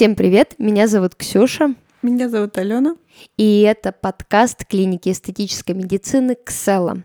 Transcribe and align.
Всем 0.00 0.16
привет, 0.16 0.54
меня 0.56 0.86
зовут 0.86 1.14
Ксюша. 1.14 1.74
Меня 2.00 2.30
зовут 2.30 2.56
Алена. 2.56 2.96
И 3.36 3.60
это 3.60 3.92
подкаст 3.92 4.64
клиники 4.64 5.10
эстетической 5.10 5.72
медицины 5.72 6.38
«Ксела». 6.42 7.02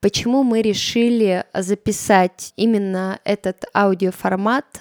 Почему 0.00 0.42
мы 0.44 0.62
решили 0.62 1.44
записать 1.52 2.54
именно 2.56 3.20
этот 3.24 3.66
аудиоформат? 3.74 4.80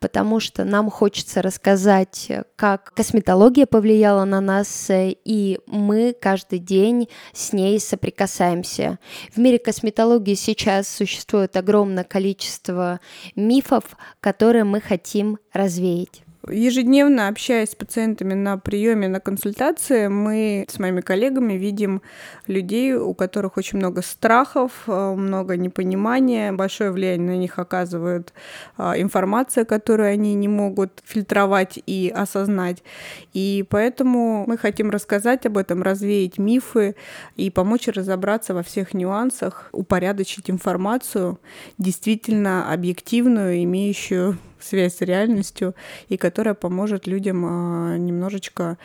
Потому 0.00 0.40
что 0.40 0.64
нам 0.64 0.90
хочется 0.90 1.42
рассказать, 1.42 2.28
как 2.56 2.92
косметология 2.94 3.66
повлияла 3.66 4.24
на 4.24 4.40
нас, 4.40 4.88
и 4.90 5.60
мы 5.68 6.12
каждый 6.20 6.58
день 6.58 7.08
с 7.32 7.52
ней 7.52 7.78
соприкасаемся. 7.78 8.98
В 9.30 9.38
мире 9.38 9.60
косметологии 9.60 10.34
сейчас 10.34 10.88
существует 10.88 11.56
огромное 11.56 12.02
количество 12.02 12.98
мифов, 13.36 13.96
которые 14.18 14.64
мы 14.64 14.80
хотим 14.80 15.38
развеять. 15.52 16.24
Ежедневно 16.48 17.26
общаясь 17.26 17.70
с 17.70 17.74
пациентами 17.74 18.34
на 18.34 18.56
приеме, 18.56 19.08
на 19.08 19.18
консультации, 19.18 20.06
мы 20.06 20.64
с 20.68 20.78
моими 20.78 21.00
коллегами 21.00 21.54
видим 21.54 22.02
людей, 22.46 22.94
у 22.94 23.14
которых 23.14 23.56
очень 23.56 23.78
много 23.78 24.00
страхов, 24.02 24.84
э, 24.86 25.14
много 25.16 25.56
непонимания, 25.56 26.52
большое 26.52 26.92
влияние 26.92 27.32
на 27.32 27.36
них 27.36 27.58
оказывает 27.58 28.32
э, 28.78 28.92
информация, 28.98 29.64
которую 29.64 30.08
они 30.08 30.34
не 30.34 30.46
могут 30.46 31.02
фильтровать 31.04 31.80
и 31.84 32.12
осознать. 32.14 32.84
И 33.32 33.64
поэтому 33.68 34.44
мы 34.46 34.56
хотим 34.56 34.90
рассказать 34.90 35.46
об 35.46 35.58
этом, 35.58 35.82
развеять 35.82 36.38
мифы 36.38 36.94
и 37.34 37.50
помочь 37.50 37.88
разобраться 37.88 38.54
во 38.54 38.62
всех 38.62 38.94
нюансах, 38.94 39.68
упорядочить 39.72 40.48
информацию, 40.48 41.40
действительно 41.76 42.72
объективную, 42.72 43.64
имеющую 43.64 44.38
связь 44.60 44.96
с 44.96 45.00
реальностью 45.00 45.74
и 46.08 46.16
которая 46.16 46.54
поможет 46.54 47.06
людям 47.06 47.44
а, 47.44 47.96
немножечко, 47.96 48.78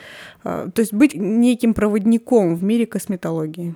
а, 0.44 0.70
то 0.70 0.80
есть 0.80 0.92
быть 0.92 1.14
неким 1.14 1.74
проводником 1.74 2.56
в 2.56 2.62
мире 2.62 2.86
косметологии 2.86 3.74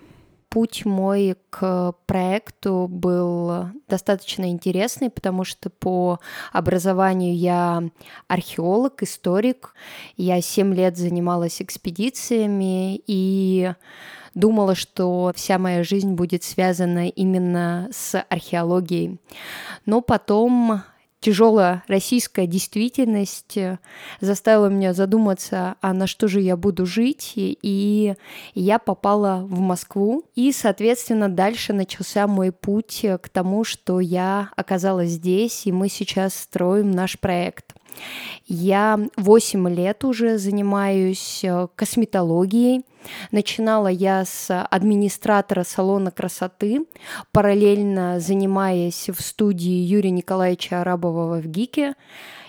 путь 0.57 0.87
мой 0.87 1.37
к 1.51 1.93
проекту 2.07 2.89
был 2.91 3.67
достаточно 3.89 4.51
интересный, 4.51 5.11
потому 5.11 5.45
что 5.45 5.69
по 5.69 6.19
образованию 6.51 7.37
я 7.37 7.83
археолог, 8.27 9.03
историк. 9.03 9.75
Я 10.17 10.41
семь 10.41 10.75
лет 10.75 10.97
занималась 10.97 11.61
экспедициями 11.61 13.03
и 13.07 13.71
думала, 14.33 14.75
что 14.75 15.31
вся 15.37 15.59
моя 15.59 15.85
жизнь 15.85 16.15
будет 16.15 16.43
связана 16.43 17.09
именно 17.09 17.91
с 17.93 18.19
археологией. 18.19 19.19
Но 19.85 20.01
потом 20.01 20.81
тяжелая 21.21 21.83
российская 21.89 22.47
действительность 22.47 23.57
э, 23.57 23.79
заставила 24.21 24.67
меня 24.67 24.93
задуматься, 24.93 25.77
а 25.81 25.93
на 25.93 26.07
что 26.07 26.29
же 26.29 26.41
я 26.41 26.57
буду 26.57 26.87
жить, 26.87 27.33
и 27.37 28.15
я 28.55 28.79
попала 28.79 29.45
в 29.45 29.59
Москву, 29.61 30.25
и, 30.35 30.53
соответственно, 30.53 31.29
дальше 31.29 31.73
начался 31.73 32.27
мой 32.27 32.53
путь 32.53 33.05
к 33.23 33.29
тому, 33.29 33.65
что 33.65 34.01
я 34.01 34.51
оказалась 34.57 35.11
здесь, 35.11 35.67
и 35.67 35.73
мы 35.73 35.89
сейчас 35.89 36.35
строим 36.35 36.91
наш 36.91 37.19
проект. 37.19 37.75
Я 38.47 38.99
8 39.17 39.69
лет 39.69 40.05
уже 40.05 40.39
занимаюсь 40.39 41.43
э, 41.43 41.69
косметологией. 41.75 42.85
Начинала 43.31 43.89
я 43.89 44.25
с 44.25 44.63
администратора 44.65 45.65
салона 45.65 46.11
красоты, 46.11 46.87
параллельно 47.33 48.21
занимаясь 48.21 49.09
в 49.09 49.21
студии 49.21 49.85
Юрия 49.85 50.11
Николаевича 50.11 50.81
Арабова 50.81 51.41
в 51.41 51.47
ГИКе 51.47 51.95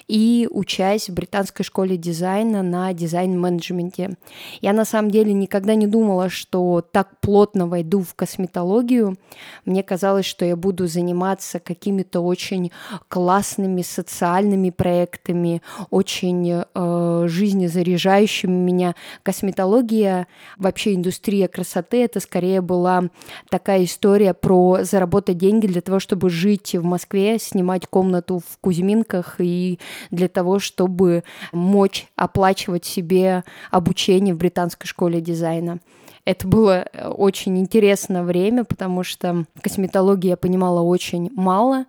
и 0.07 0.47
учась 0.49 1.09
в 1.09 1.13
британской 1.13 1.65
школе 1.65 1.97
дизайна 1.97 2.63
на 2.63 2.93
дизайн-менеджменте. 2.93 4.17
Я 4.61 4.73
на 4.73 4.85
самом 4.85 5.11
деле 5.11 5.33
никогда 5.33 5.75
не 5.75 5.87
думала, 5.87 6.29
что 6.29 6.81
так 6.91 7.19
плотно 7.19 7.67
войду 7.67 8.01
в 8.01 8.15
косметологию. 8.15 9.17
Мне 9.65 9.83
казалось, 9.83 10.25
что 10.25 10.45
я 10.45 10.55
буду 10.55 10.87
заниматься 10.87 11.59
какими-то 11.59 12.21
очень 12.21 12.71
классными 13.09 13.81
социальными 13.81 14.69
проектами, 14.69 15.61
очень 15.89 16.63
э, 16.73 17.25
жизнезаряжающими 17.27 18.51
меня. 18.51 18.95
Косметология, 19.23 20.27
вообще 20.57 20.95
индустрия 20.95 21.47
красоты, 21.47 22.03
это 22.03 22.19
скорее 22.21 22.61
была 22.61 23.09
такая 23.49 23.83
история 23.83 24.33
про 24.33 24.79
заработать 24.83 25.37
деньги 25.37 25.67
для 25.67 25.81
того, 25.81 25.99
чтобы 25.99 26.29
жить 26.29 26.75
в 26.75 26.83
Москве, 26.83 27.39
снимать 27.39 27.87
комнату 27.87 28.39
в 28.39 28.57
Кузьминках 28.59 29.35
и 29.39 29.79
для 30.11 30.27
того, 30.27 30.59
чтобы 30.59 31.23
мочь 31.51 32.07
оплачивать 32.15 32.85
себе 32.85 33.43
обучение 33.71 34.33
в 34.33 34.37
британской 34.37 34.87
школе 34.87 35.21
дизайна. 35.21 35.79
Это 36.27 36.45
было 36.45 36.85
э, 36.91 37.07
очень 37.07 37.57
интересное 37.57 38.21
время, 38.21 38.65
потому 38.65 39.03
что 39.03 39.45
косметологии 39.61 40.27
я 40.27 40.35
понимала 40.35 40.81
очень 40.81 41.31
мало, 41.33 41.85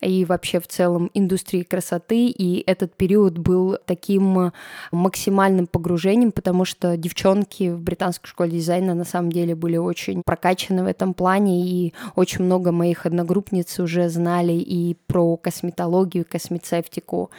и 0.00 0.24
вообще 0.24 0.58
в 0.58 0.66
целом 0.66 1.10
индустрии 1.12 1.64
красоты, 1.64 2.28
и 2.28 2.64
этот 2.66 2.94
период 2.94 3.36
был 3.36 3.76
таким 3.84 4.52
максимальным 4.90 5.66
погружением, 5.66 6.32
потому 6.32 6.64
что 6.64 6.96
девчонки 6.96 7.68
в 7.68 7.82
британской 7.82 8.26
школе 8.26 8.52
дизайна 8.52 8.94
на 8.94 9.04
самом 9.04 9.30
деле 9.30 9.54
были 9.54 9.76
очень 9.76 10.22
прокачаны 10.24 10.82
в 10.82 10.86
этом 10.86 11.12
плане, 11.12 11.66
и 11.66 11.92
очень 12.16 12.46
много 12.46 12.72
моих 12.72 13.04
одногруппниц 13.04 13.80
уже 13.80 14.08
знали 14.08 14.54
и 14.54 14.96
про 15.06 15.36
косметологию, 15.36 16.24
космецевтику. 16.26 17.30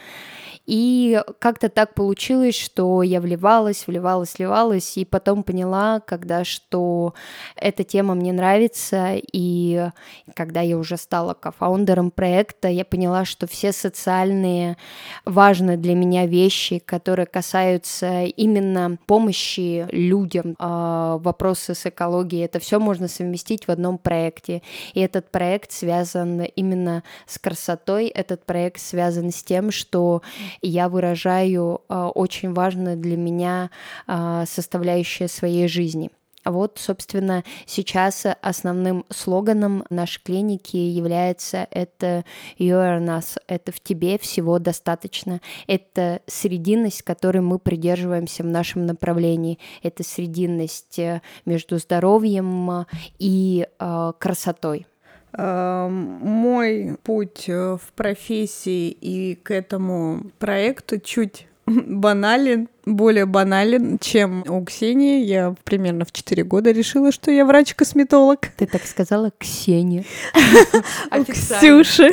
И 0.66 1.22
как-то 1.38 1.68
так 1.68 1.94
получилось, 1.94 2.56
что 2.56 3.02
я 3.02 3.20
вливалась, 3.20 3.86
вливалась, 3.86 4.34
вливалась, 4.36 4.96
и 4.96 5.04
потом 5.04 5.44
поняла, 5.44 6.00
когда 6.00 6.35
что 6.44 7.14
эта 7.56 7.84
тема 7.84 8.14
мне 8.14 8.32
нравится, 8.32 9.14
и 9.14 9.90
когда 10.34 10.60
я 10.60 10.76
уже 10.78 10.96
стала 10.96 11.34
кофаундером 11.34 12.10
проекта, 12.10 12.68
я 12.68 12.84
поняла, 12.84 13.24
что 13.24 13.46
все 13.46 13.72
социальные 13.72 14.76
важные 15.24 15.76
для 15.76 15.94
меня 15.94 16.26
вещи, 16.26 16.78
которые 16.78 17.26
касаются 17.26 18.24
именно 18.24 18.98
помощи 19.06 19.86
людям, 19.90 20.54
а, 20.58 21.18
вопросы 21.18 21.74
с 21.74 21.86
экологией, 21.86 22.44
это 22.44 22.58
все 22.58 22.78
можно 22.78 23.08
совместить 23.08 23.66
в 23.66 23.70
одном 23.70 23.98
проекте. 23.98 24.62
И 24.94 25.00
этот 25.00 25.30
проект 25.30 25.72
связан 25.72 26.42
именно 26.42 27.02
с 27.26 27.38
красотой, 27.38 28.06
этот 28.08 28.44
проект 28.44 28.80
связан 28.80 29.30
с 29.30 29.42
тем, 29.42 29.70
что 29.70 30.22
я 30.62 30.88
выражаю 30.88 31.82
а, 31.88 32.08
очень 32.08 32.52
важную 32.52 32.96
для 32.96 33.16
меня 33.16 33.70
а, 34.06 34.46
составляющую 34.46 35.28
своей 35.28 35.68
жизни. 35.68 36.10
А 36.46 36.52
вот, 36.52 36.78
собственно, 36.78 37.42
сейчас 37.66 38.24
основным 38.40 39.04
слоганом 39.10 39.82
нашей 39.90 40.22
клиники 40.22 40.76
является 40.76 41.66
это 41.72 42.24
«You 42.56 42.76
are 42.76 43.04
us», 43.04 43.36
это 43.48 43.72
«в 43.72 43.80
тебе 43.80 44.16
всего 44.16 44.60
достаточно». 44.60 45.40
Это 45.66 46.20
срединность, 46.28 47.02
которой 47.02 47.40
мы 47.40 47.58
придерживаемся 47.58 48.44
в 48.44 48.46
нашем 48.46 48.86
направлении. 48.86 49.58
Это 49.82 50.04
срединность 50.04 51.00
э, 51.00 51.20
между 51.46 51.78
здоровьем 51.78 52.86
и 53.18 53.66
э, 53.66 54.12
красотой. 54.16 54.86
Эм, 55.32 55.94
мой 55.94 56.96
путь 57.02 57.48
э, 57.48 57.76
в 57.76 57.92
профессии 57.96 58.90
и 58.90 59.34
к 59.34 59.50
этому 59.50 60.30
проекту 60.38 61.00
чуть 61.00 61.48
банален, 61.66 62.68
более 62.86 63.26
банален, 63.26 63.98
чем 63.98 64.44
у 64.48 64.64
Ксении. 64.64 65.24
Я 65.24 65.54
примерно 65.64 66.04
в 66.04 66.12
4 66.12 66.44
года 66.44 66.70
решила, 66.70 67.10
что 67.10 67.32
я 67.32 67.44
врач-косметолог. 67.44 68.48
Ты 68.56 68.66
так 68.66 68.86
сказала, 68.86 69.32
Ксения. 69.38 70.04
У 71.16 71.24
Ксюши. 71.24 72.12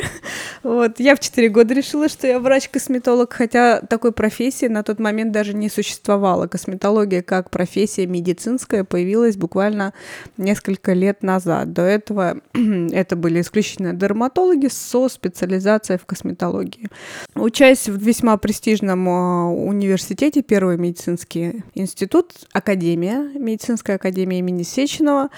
Вот, 0.64 0.98
я 0.98 1.14
в 1.14 1.20
4 1.20 1.48
года 1.48 1.74
решила, 1.74 2.08
что 2.08 2.26
я 2.26 2.40
врач-косметолог, 2.40 3.32
хотя 3.32 3.80
такой 3.82 4.12
профессии 4.12 4.66
на 4.66 4.82
тот 4.82 4.98
момент 4.98 5.30
даже 5.30 5.54
не 5.54 5.70
существовало. 5.70 6.48
Косметология 6.48 7.22
как 7.22 7.50
профессия 7.50 8.06
медицинская 8.06 8.82
появилась 8.82 9.36
буквально 9.36 9.94
несколько 10.36 10.92
лет 10.92 11.22
назад. 11.22 11.72
До 11.72 11.82
этого 11.82 12.40
это 12.52 13.14
были 13.14 13.40
исключительно 13.40 13.92
дерматологи 13.92 14.66
со 14.66 15.08
специализацией 15.08 16.00
в 16.00 16.06
косметологии. 16.06 16.88
Учась 17.36 17.88
в 17.88 17.96
весьма 17.96 18.36
престижном 18.38 19.08
а, 19.08 19.50
университете, 19.50 20.42
первый 20.42 20.63
первый 20.64 20.78
медицинский 20.78 21.62
институт, 21.74 22.32
академия, 22.54 23.18
медицинская 23.38 23.96
академия 23.96 24.38
имени 24.38 24.62
Сеченова. 24.62 25.28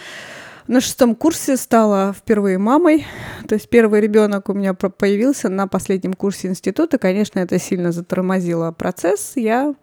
На 0.68 0.80
шестом 0.80 1.16
курсе 1.16 1.56
стала 1.56 2.14
впервые 2.16 2.58
мамой, 2.58 3.04
то 3.48 3.56
есть 3.56 3.68
первый 3.68 4.00
ребенок 4.00 4.48
у 4.48 4.52
меня 4.52 4.72
появился 4.72 5.48
на 5.48 5.66
последнем 5.66 6.14
курсе 6.14 6.46
института. 6.46 6.98
Конечно, 6.98 7.40
это 7.40 7.58
сильно 7.58 7.90
затормозило 7.90 8.70
процесс. 8.70 9.32
Я 9.34 9.74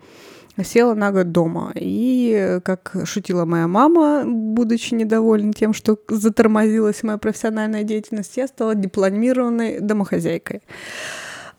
села 0.64 0.94
на 0.94 1.12
год 1.12 1.34
дома. 1.34 1.74
И, 1.76 2.60
как 2.64 2.96
шутила 3.04 3.44
моя 3.44 3.68
мама, 3.68 4.24
будучи 4.26 4.94
недовольна 4.94 5.52
тем, 5.52 5.74
что 5.74 6.00
затормозилась 6.08 7.04
моя 7.04 7.18
профессиональная 7.18 7.84
деятельность, 7.84 8.38
я 8.38 8.48
стала 8.48 8.76
дипломированной 8.76 9.82
домохозяйкой. 9.82 10.62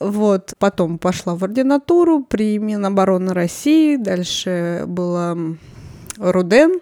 Вот, 0.04 0.52
потом 0.58 0.98
пошла 0.98 1.34
в 1.34 1.42
ординатуру 1.44 2.22
при 2.22 2.58
Минобороны 2.58 3.32
России, 3.32 3.96
дальше 3.96 4.84
было 4.86 5.34
Руден, 6.18 6.78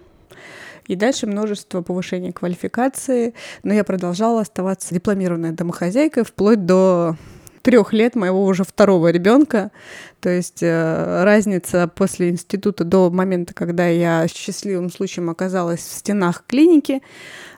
и 0.87 0.97
дальше 0.97 1.25
множество 1.25 1.81
повышения 1.81 2.33
квалификации, 2.33 3.33
но 3.63 3.73
я 3.73 3.85
продолжала 3.85 4.41
оставаться 4.41 4.93
дипломированной 4.93 5.53
домохозяйкой 5.53 6.25
вплоть 6.25 6.65
до 6.65 7.15
трех 7.61 7.93
лет 7.93 8.15
моего 8.15 8.43
уже 8.43 8.65
второго 8.65 9.09
ребенка. 9.09 9.71
То 10.19 10.27
есть 10.27 10.61
э, 10.61 11.23
разница 11.23 11.87
после 11.87 12.29
института 12.29 12.83
до 12.83 13.09
момента, 13.09 13.53
когда 13.53 13.87
я 13.87 14.27
счастливым 14.27 14.91
случаем 14.91 15.29
оказалась 15.29 15.79
в 15.79 15.93
стенах 15.93 16.43
клиники, 16.45 17.01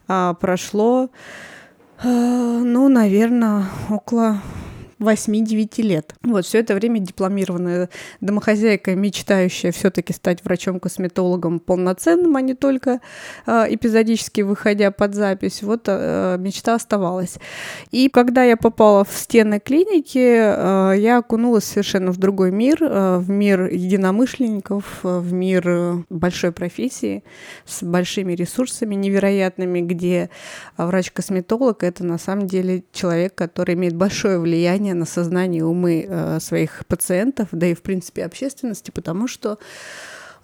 э, 0.08 0.34
прошло, 0.40 1.10
э, 2.04 2.08
ну, 2.08 2.88
наверное, 2.88 3.66
около 3.90 4.44
8-9 5.00 5.82
лет. 5.82 6.16
Вот, 6.24 6.46
все 6.46 6.60
это 6.60 6.74
время 6.74 7.00
дипломированная 7.00 7.90
домохозяйка, 8.22 8.96
мечтающая 8.96 9.72
все-таки 9.72 10.14
стать 10.14 10.44
врачом-косметологом 10.44 11.60
полноценным, 11.60 12.36
а 12.38 12.42
не 12.42 12.54
только 12.54 13.02
э, 13.46 13.66
эпизодически 13.70 14.42
выходя 14.42 14.92
под 14.92 15.16
запись. 15.16 15.64
Вот 15.64 15.84
э, 15.88 16.38
мечта 16.40 16.76
оставалась. 16.76 17.38
И 17.92 18.10
когда 18.10 18.44
я 18.44 18.58
попала 18.58 19.04
в 19.04 19.12
стены 19.12 19.60
клиники, 19.60 20.18
э, 20.18 20.94
я 20.98 21.18
окунулась 21.18 21.66
совершенно 21.66 22.12
в 22.12 22.18
другой 22.18 22.52
мир, 22.52 22.78
э, 22.82 23.18
в 23.18 23.30
мир 23.30 23.66
единомышленников, 23.66 25.00
в 25.04 25.34
мир 25.34 26.06
большой 26.10 26.52
профессии 26.52 27.24
с 27.66 27.84
большими 27.84 28.34
ресурсами 28.34 28.96
невероятными, 28.96 29.82
где 29.82 30.30
врач-косметолог 30.78 31.84
это 31.84 32.06
на 32.06 32.18
самом 32.18 32.48
деле 32.48 32.84
человек, 32.92 33.36
который 33.36 33.76
имеет 33.76 33.96
большое 33.96 34.40
влияние 34.40 34.85
влияние 34.86 34.94
на 34.94 35.06
сознание 35.06 35.64
умы 35.64 36.06
э, 36.08 36.40
своих 36.40 36.86
пациентов, 36.88 37.48
да 37.52 37.68
и, 37.68 37.74
в 37.74 37.82
принципе, 37.82 38.26
общественности, 38.26 38.92
потому 38.92 39.28
что 39.28 39.58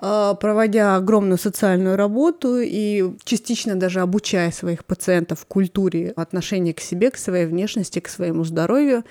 э, 0.01 0.33
проводя 0.39 0.95
огромную 0.95 1.37
социальную 1.37 1.95
работу 1.95 2.59
и 2.59 3.13
частично 3.23 3.75
даже 3.75 4.01
обучая 4.01 4.51
своих 4.51 4.83
пациентов 4.83 5.45
культуре 5.47 6.13
отношения 6.15 6.73
к 6.73 6.81
себе, 6.81 7.11
к 7.11 7.17
своей 7.17 7.45
внешности, 7.45 7.99
к 7.99 8.09
своему 8.09 8.43
здоровью, 8.43 9.03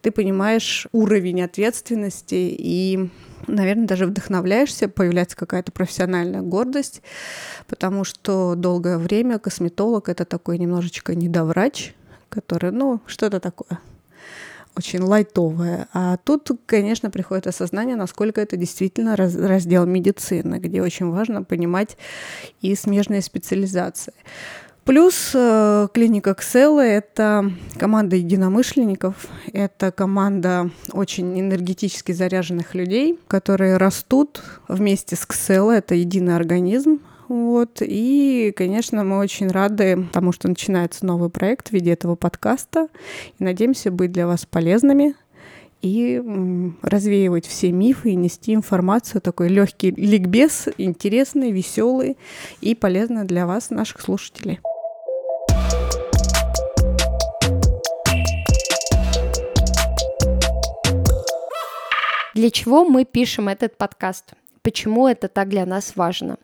ты 0.00 0.10
понимаешь 0.10 0.86
уровень 0.92 1.42
ответственности 1.42 2.56
и 2.58 3.10
наверное, 3.46 3.86
даже 3.86 4.06
вдохновляешься, 4.06 4.88
появляется 4.88 5.36
какая-то 5.36 5.70
профессиональная 5.72 6.42
гордость, 6.42 7.02
потому 7.66 8.04
что 8.04 8.54
долгое 8.56 8.98
время 8.98 9.38
косметолог— 9.38 10.08
это 10.10 10.24
такой 10.24 10.58
немножечко 10.58 11.14
недоврач, 11.14 11.94
который, 12.30 12.72
ну, 12.72 13.00
что-то 13.06 13.40
такое 13.40 13.78
очень 14.76 15.00
лайтовое. 15.00 15.88
А 15.92 16.16
тут, 16.18 16.50
конечно, 16.66 17.10
приходит 17.10 17.46
осознание, 17.46 17.96
насколько 17.96 18.40
это 18.40 18.56
действительно 18.56 19.16
раз, 19.16 19.34
раздел 19.36 19.86
медицины, 19.86 20.56
где 20.56 20.82
очень 20.82 21.10
важно 21.10 21.42
понимать 21.42 21.96
и 22.60 22.74
смежные 22.74 23.22
специализации. 23.22 24.14
Плюс 24.88 25.32
э, 25.34 25.88
клиника 25.92 26.34
Кселла— 26.34 26.80
это 26.86 27.52
команда 27.78 28.16
единомышленников, 28.16 29.26
это 29.52 29.92
команда 29.92 30.70
очень 30.92 31.38
энергетически 31.38 32.12
заряженных 32.12 32.74
людей, 32.74 33.18
которые 33.28 33.76
растут 33.76 34.42
вместе 34.66 35.14
с 35.14 35.26
Кселла, 35.26 35.72
это 35.72 35.94
единый 35.94 36.36
организм, 36.36 37.00
вот. 37.28 37.82
И, 37.82 38.52
конечно, 38.56 39.04
мы 39.04 39.18
очень 39.18 39.48
рады 39.48 40.06
тому, 40.12 40.32
что 40.32 40.48
начинается 40.48 41.04
новый 41.04 41.30
проект 41.30 41.68
в 41.68 41.72
виде 41.72 41.92
этого 41.92 42.14
подкаста. 42.14 42.88
И 43.38 43.44
надеемся 43.44 43.90
быть 43.90 44.12
для 44.12 44.26
вас 44.26 44.46
полезными 44.46 45.14
и 45.82 46.20
развеивать 46.82 47.46
все 47.46 47.70
мифы 47.70 48.10
и 48.10 48.16
нести 48.16 48.54
информацию, 48.54 49.20
такой 49.20 49.48
легкий 49.48 49.90
ликбез, 49.90 50.68
интересный, 50.76 51.52
веселый 51.52 52.16
и 52.60 52.74
полезный 52.74 53.24
для 53.24 53.46
вас, 53.46 53.70
наших 53.70 54.00
слушателей. 54.00 54.60
Для 62.34 62.50
чего 62.50 62.84
мы 62.84 63.04
пишем 63.04 63.48
этот 63.48 63.76
подкаст? 63.76 64.34
Почему 64.62 65.08
это 65.08 65.28
так 65.28 65.48
для 65.48 65.66
нас 65.66 65.96
важно? 65.96 66.38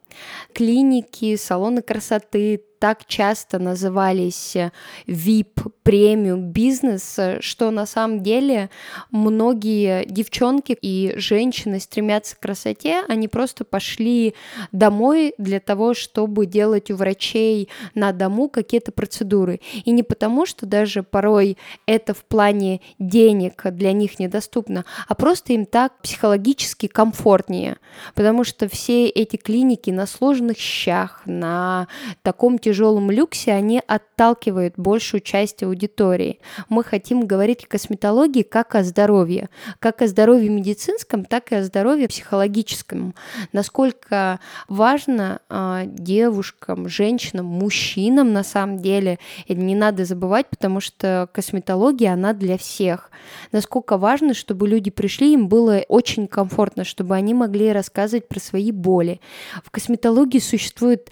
Клиники, 0.53 1.37
салоны 1.37 1.83
красоты, 1.83 2.63
так 2.85 3.07
часто 3.07 3.59
назывались 3.59 4.59
VIP, 5.07 5.73
премиум 5.85 6.51
бизнес, 6.51 7.19
что 7.41 7.71
на 7.71 7.87
самом 7.87 8.23
деле 8.23 8.69
многие 9.11 10.05
девчонки 10.05 10.77
и 10.79 11.15
женщины 11.17 11.81
стремятся 11.81 12.37
к 12.37 12.41
красоте, 12.41 13.03
они 13.09 13.27
просто 13.27 13.65
пошли 13.65 14.35
домой 14.71 15.33
для 15.39 15.61
того, 15.61 15.95
чтобы 15.95 16.45
делать 16.45 16.91
у 16.91 16.97
врачей 16.97 17.71
на 17.95 18.13
дому 18.13 18.51
какие-то 18.51 18.93
процедуры. 18.93 19.61
И 19.87 19.91
не 19.91 20.03
потому, 20.03 20.45
что 20.45 20.67
даже 20.67 21.03
порой 21.03 21.57
это 21.87 22.13
в 22.13 22.23
плане 22.25 22.83
денег 22.99 23.63
для 23.73 23.93
них 23.93 24.19
недоступно, 24.19 24.85
а 25.09 25.15
просто 25.15 25.55
им 25.55 25.65
так 25.65 26.03
психологически 26.03 26.87
комфортнее, 26.87 27.79
потому 28.15 28.45
что 28.45 28.69
все 28.69 29.07
эти 29.07 29.37
клиники 29.37 29.89
на 29.89 30.04
сложных 30.07 30.59
щах, 30.59 31.23
на 31.27 31.89
таком 32.23 32.59
тяжелом 32.59 33.11
люксе 33.11 33.53
они 33.53 33.83
отталкивают 33.87 34.75
большую 34.77 35.21
часть 35.21 35.63
аудитории. 35.63 36.41
Мы 36.69 36.85
хотим 36.85 37.27
говорить 37.27 37.65
о 37.65 37.69
косметологии 37.69 38.43
как 38.43 38.75
о 38.75 38.83
здоровье, 38.83 39.49
как 39.79 40.03
о 40.03 40.07
здоровье 40.07 40.51
медицинском, 40.51 41.25
так 41.25 41.53
и 41.53 41.57
о 41.57 41.65
здоровье 41.65 42.09
психологическом. 42.09 43.15
Насколько 43.53 44.41
важно 44.69 45.41
э, 45.49 45.83
девушкам, 45.87 46.89
женщинам, 46.89 47.47
мужчинам 47.47 48.33
на 48.33 48.43
самом 48.43 48.79
деле, 48.79 49.19
это 49.49 49.61
не 49.61 49.75
надо 49.75 50.05
забывать, 50.05 50.49
потому 50.49 50.81
что 50.81 51.29
косметология, 51.33 52.13
она 52.13 52.33
для 52.33 52.59
всех. 52.59 53.11
Насколько 53.53 53.97
важно, 53.97 54.35
чтобы 54.35 54.69
люди 54.69 54.91
пришли, 54.91 55.33
им 55.33 55.49
было 55.49 55.83
очень 55.89 56.27
комфортно, 56.27 56.85
чтобы 56.85 57.15
они 57.15 57.35
могли 57.35 57.73
рассказывать 57.73 58.29
про 58.29 58.41
свои 58.41 58.71
боли. 58.73 59.21
В 59.65 59.71
косметологии 59.71 59.94
существует 60.41 61.11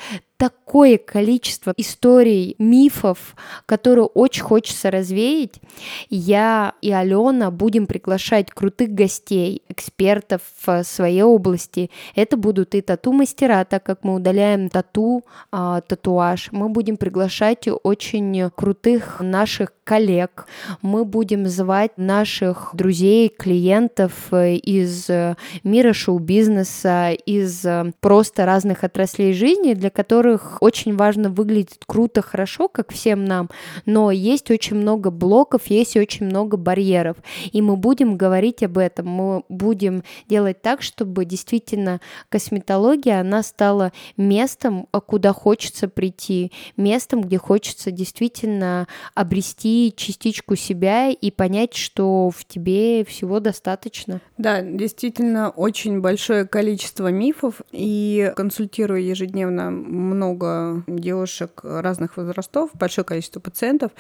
такое 0.73 0.97
количество 0.97 1.75
историй, 1.77 2.57
мифов, 2.59 3.37
которые 3.67 4.07
очень 4.07 4.43
хочется 4.43 4.91
развеять. 4.91 5.61
Я 6.09 6.73
и 6.81 6.91
Алена 6.91 7.51
будем 7.51 7.87
приглашать 7.87 8.51
крутых 8.51 8.89
гостей, 8.89 9.63
экспертов 9.69 10.41
в 10.65 10.83
своей 10.85 11.25
области. 11.25 11.91
Это 12.15 12.39
будут 12.39 12.75
и 12.75 12.81
тату-мастера, 12.81 13.67
так 13.67 13.83
как 13.83 14.03
мы 14.03 14.15
удаляем 14.15 14.71
тату, 14.71 15.25
а, 15.51 15.83
татуаж. 15.83 16.49
Мы 16.53 16.71
будем 16.71 16.97
приглашать 16.97 17.69
очень 17.83 18.51
крутых 18.57 19.21
наших 19.21 19.75
коллег. 19.85 20.47
Мы 20.81 21.05
будем 21.05 21.47
звать 21.49 21.93
наших 21.97 22.71
друзей, 22.73 23.29
клиентов 23.29 24.13
э, 24.33 24.55
из 24.55 25.11
э, 25.11 25.37
мира 25.65 25.93
шоу-бизнеса, 25.93 27.11
из 27.11 27.65
э, 27.65 27.93
просто 28.01 28.47
разных 28.47 28.85
отраслей 28.85 29.33
жизни, 29.33 29.75
для 29.75 29.91
которых 29.91 30.62
очень 30.63 30.95
важно 30.97 31.29
выглядеть 31.29 31.81
круто, 31.87 32.23
хорошо, 32.23 32.69
как 32.69 32.93
всем 32.93 33.25
нам, 33.25 33.51
но 33.85 34.13
есть 34.13 34.49
очень 34.51 34.77
много 34.77 35.11
блоков, 35.11 35.67
есть 35.67 35.97
очень 35.97 36.27
много 36.27 36.57
барьеров, 36.57 37.17
и 37.51 37.61
мы 37.61 37.77
будем 37.77 38.17
говорить 38.17 38.63
об 38.63 38.79
этом, 38.79 39.09
мы 39.09 39.43
будем 39.49 40.05
делать 40.29 40.63
так, 40.63 40.83
чтобы 40.83 41.25
действительно 41.25 42.01
косметология, 42.29 43.21
она 43.21 43.43
стала 43.43 43.93
местом, 44.17 44.87
куда 45.07 45.33
хочется 45.33 45.89
прийти, 45.89 46.53
местом, 46.77 47.23
где 47.23 47.39
хочется 47.39 47.91
действительно 47.91 48.87
обрести 49.15 49.93
частичку 49.97 50.55
себя 50.55 51.11
и 51.11 51.33
понять, 51.33 51.75
что 51.75 52.31
в 52.31 52.45
тебе 52.45 53.05
всего 53.05 53.41
достаточно. 53.41 54.21
Да, 54.39 54.63
действительно, 54.63 55.51
очень 55.51 56.01
большое 56.01 56.47
количество 56.47 57.09
мифов, 57.09 57.63
и 57.73 58.33
консультирую 58.37 59.05
ежедневно 59.05 59.71
много 59.71 60.52
девушек 60.87 61.61
разных 61.63 62.17
возрастов, 62.17 62.71
большое 62.75 63.05
количество 63.05 63.41
пациентов, 63.41 63.93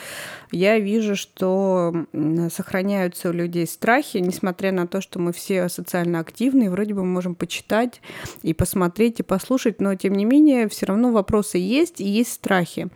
я 0.51 0.79
вижу, 0.79 1.17
что 1.17 2.07
сохраняются 2.51 3.31
у 3.31 3.33
людей 3.33 3.67
страхи, 3.67 4.19
несмотря 4.19 4.73
на 4.73 4.87
то, 4.87 5.01
что 5.01 5.19
мы 5.19 5.33
все 5.33 5.69
социально 5.69 6.21
активны, 6.21 6.71
вроде 6.71 6.95
бы 6.95 7.03
мы 7.03 7.13
можем 7.13 7.35
почитать 7.35 8.01
и 8.43 8.55
посмотреть, 8.55 9.21
и 9.21 9.23
послушать, 9.23 9.81
но 9.81 9.95
тем 9.95 10.15
не 10.15 10.25
менее 10.25 10.69
все 10.69 10.87
равно 10.87 11.13
вопросы 11.13 11.59
есть, 11.59 12.01
и 12.01 12.05
есть 12.05 12.33
страхи. 12.33 12.89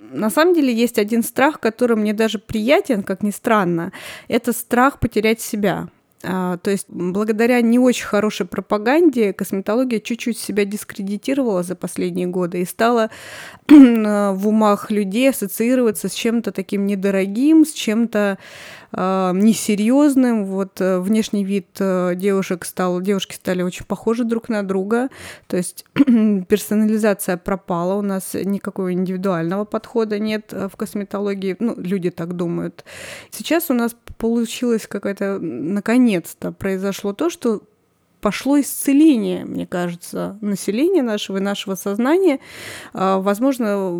На 0.00 0.30
самом 0.30 0.54
деле 0.54 0.74
есть 0.74 0.98
один 0.98 1.22
страх, 1.22 1.58
который 1.60 1.96
мне 1.96 2.12
даже 2.12 2.38
приятен, 2.38 3.02
как 3.02 3.22
ни 3.22 3.30
странно, 3.30 3.92
это 4.28 4.52
страх 4.52 5.00
потерять 5.00 5.40
себя. 5.40 5.88
А, 6.24 6.56
то 6.58 6.70
есть 6.70 6.86
благодаря 6.88 7.60
не 7.60 7.78
очень 7.78 8.06
хорошей 8.06 8.46
пропаганде 8.46 9.32
косметология 9.32 10.00
чуть-чуть 10.00 10.38
себя 10.38 10.64
дискредитировала 10.64 11.62
за 11.62 11.74
последние 11.74 12.26
годы 12.26 12.62
и 12.62 12.64
стала 12.64 13.10
в 13.68 14.48
умах 14.48 14.90
людей 14.90 15.30
ассоциироваться 15.30 16.08
с 16.08 16.14
чем-то 16.14 16.52
таким 16.52 16.86
недорогим, 16.86 17.64
с 17.64 17.72
чем-то 17.72 18.38
э, 18.92 19.32
несерьезным. 19.34 20.44
Вот 20.46 20.80
э, 20.80 20.98
внешний 20.98 21.44
вид 21.44 21.68
э, 21.78 22.14
девушек 22.16 22.64
стал, 22.64 23.00
девушки 23.00 23.34
стали 23.34 23.62
очень 23.62 23.84
похожи 23.84 24.24
друг 24.24 24.48
на 24.48 24.62
друга. 24.62 25.08
То 25.46 25.56
есть 25.56 25.84
персонализация 25.94 27.36
пропала, 27.36 27.94
у 27.94 28.02
нас 28.02 28.34
никакого 28.34 28.92
индивидуального 28.92 29.64
подхода 29.64 30.18
нет 30.18 30.52
э, 30.52 30.68
в 30.68 30.76
косметологии. 30.76 31.56
Ну, 31.58 31.74
люди 31.76 32.10
так 32.10 32.34
думают. 32.34 32.84
Сейчас 33.30 33.70
у 33.70 33.74
нас 33.74 33.96
получилось 34.18 34.86
какое-то, 34.86 35.38
наконец-то 35.40 36.52
произошло 36.52 37.12
то, 37.12 37.30
что 37.30 37.62
пошло 38.22 38.58
исцеление, 38.60 39.44
мне 39.44 39.66
кажется, 39.66 40.38
населения 40.40 41.02
нашего 41.02 41.38
и 41.38 41.40
нашего 41.40 41.74
сознания. 41.74 42.38
А, 42.94 43.18
возможно, 43.18 43.90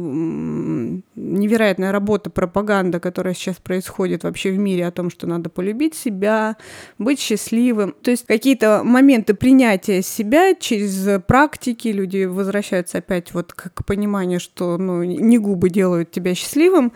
невероятная 1.16 1.90
работа, 1.90 2.30
пропаганда, 2.30 3.00
которая 3.00 3.34
сейчас 3.34 3.56
происходит 3.56 4.22
вообще 4.22 4.52
в 4.52 4.58
мире 4.58 4.86
о 4.86 4.92
том, 4.92 5.10
что 5.10 5.26
надо 5.26 5.50
полюбить 5.50 5.94
себя, 5.94 6.56
быть 6.98 7.18
счастливым. 7.18 7.94
То 8.00 8.12
есть 8.12 8.24
какие-то 8.26 8.82
моменты 8.84 9.34
принятия 9.34 10.02
себя 10.02 10.54
через 10.54 11.20
практики 11.26 11.88
люди 11.88 12.24
возвращаются 12.24 12.98
опять 12.98 13.34
вот 13.34 13.52
к 13.52 13.84
пониманию, 13.84 14.38
что 14.38 14.78
ну, 14.78 15.02
не 15.02 15.38
губы 15.38 15.68
делают 15.68 16.12
тебя 16.12 16.34
счастливым 16.36 16.92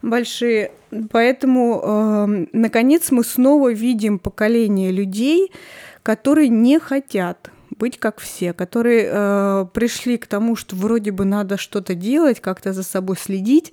большие. 0.00 0.70
Поэтому, 1.10 1.82
э, 1.82 2.46
наконец, 2.52 3.10
мы 3.10 3.24
снова 3.24 3.72
видим 3.72 4.18
поколение 4.18 4.90
людей, 4.90 5.52
которые 6.02 6.48
не 6.48 6.78
хотят 6.78 7.50
быть 7.78 7.98
как 7.98 8.18
все, 8.18 8.52
которые 8.52 9.08
э, 9.10 9.66
пришли 9.72 10.18
к 10.18 10.26
тому, 10.26 10.56
что 10.56 10.76
вроде 10.76 11.12
бы 11.12 11.24
надо 11.24 11.56
что-то 11.56 11.94
делать, 11.94 12.40
как-то 12.40 12.72
за 12.72 12.82
собой 12.82 13.16
следить, 13.16 13.72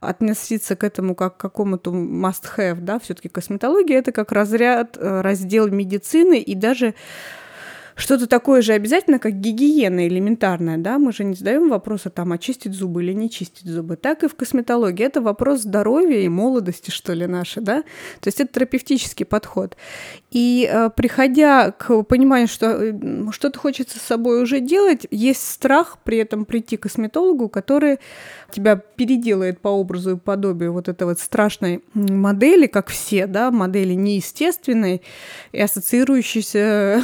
относиться 0.00 0.76
к 0.76 0.84
этому 0.84 1.14
как 1.14 1.36
к 1.36 1.40
какому-то 1.40 1.92
must-have, 1.92 2.80
да, 2.80 2.98
все-таки 2.98 3.28
косметология 3.28 3.98
это 3.98 4.12
как 4.12 4.32
разряд, 4.32 4.96
э, 4.98 5.20
раздел 5.20 5.68
медицины 5.68 6.40
и 6.40 6.54
даже 6.54 6.94
что-то 7.96 8.26
такое 8.26 8.60
же 8.62 8.72
обязательно, 8.72 9.18
как 9.18 9.40
гигиена 9.40 10.08
элементарная, 10.08 10.78
да, 10.78 10.98
мы 10.98 11.12
же 11.12 11.24
не 11.24 11.34
задаем 11.34 11.68
вопроса 11.68 12.10
там, 12.10 12.32
очистить 12.32 12.72
зубы 12.72 13.04
или 13.04 13.12
не 13.12 13.30
чистить 13.30 13.66
зубы. 13.66 13.96
Так 13.96 14.24
и 14.24 14.28
в 14.28 14.34
косметологии. 14.34 15.04
Это 15.04 15.20
вопрос 15.20 15.60
здоровья 15.60 16.20
и 16.20 16.28
молодости, 16.28 16.90
что 16.90 17.12
ли, 17.12 17.26
наши, 17.26 17.60
да. 17.60 17.82
То 18.20 18.28
есть 18.28 18.40
это 18.40 18.52
терапевтический 18.52 19.24
подход. 19.24 19.76
И 20.30 20.68
э, 20.70 20.90
приходя 20.90 21.70
к 21.70 22.02
пониманию, 22.02 22.48
что 22.48 22.66
э, 22.66 22.92
что-то 23.30 23.58
хочется 23.58 23.98
с 23.98 24.02
собой 24.02 24.42
уже 24.42 24.60
делать, 24.60 25.06
есть 25.10 25.48
страх 25.48 25.98
при 26.02 26.18
этом 26.18 26.44
прийти 26.44 26.76
к 26.76 26.82
косметологу, 26.82 27.48
который 27.48 27.98
тебя 28.50 28.76
переделает 28.76 29.60
по 29.60 29.68
образу 29.68 30.16
и 30.16 30.18
подобию 30.18 30.72
вот 30.72 30.88
этой 30.88 31.04
вот 31.04 31.20
страшной 31.20 31.82
модели, 31.94 32.66
как 32.66 32.88
все, 32.88 33.26
да, 33.26 33.50
модели 33.50 33.94
неестественной 33.94 35.02
и 35.52 35.60
ассоциирующейся 35.60 37.02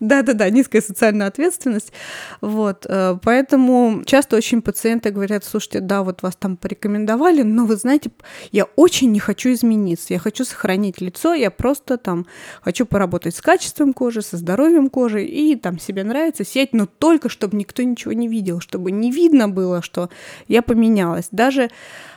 Да-да-да, 0.00 0.48
низкая 0.48 0.80
социальная 0.80 1.26
ответственность. 1.26 1.92
Вот, 2.40 2.86
э, 2.88 3.18
поэтому 3.22 4.02
часто 4.06 4.36
очень 4.36 4.62
пациенты 4.62 5.10
говорят, 5.10 5.44
слушайте, 5.44 5.80
да, 5.80 6.02
вот 6.02 6.22
вас 6.22 6.36
там 6.36 6.56
порекомендовали, 6.56 7.42
но 7.42 7.66
вы 7.66 7.76
знаете, 7.76 8.10
я 8.50 8.64
очень 8.76 9.12
не 9.12 9.20
хочу 9.20 9.52
измениться, 9.52 10.14
я 10.14 10.18
хочу 10.18 10.44
сохранить 10.46 11.02
лицо, 11.02 11.34
я 11.34 11.50
просто 11.50 11.98
там 11.98 12.26
хочу 12.62 12.86
поработать 12.86 13.36
с 13.36 13.42
качеством 13.42 13.92
кожи, 13.92 14.22
со 14.22 14.38
здоровьем 14.38 14.88
кожи, 14.88 15.24
и 15.24 15.54
там 15.54 15.78
себе 15.78 16.02
нравится 16.02 16.44
сеть, 16.44 16.72
но 16.72 16.86
только 16.86 17.28
чтобы 17.28 17.58
никто 17.58 17.82
ничего 17.82 18.14
не 18.14 18.26
видел, 18.26 18.60
чтобы 18.60 18.90
не 18.90 19.10
видно 19.10 19.48
было, 19.50 19.82
что 19.82 20.08
я 20.48 20.62
поменялась. 20.62 21.28
Даже 21.30 21.70